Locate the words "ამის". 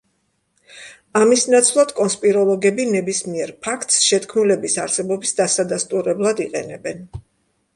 1.19-1.43